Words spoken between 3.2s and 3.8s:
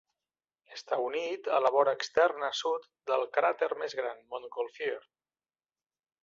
cràter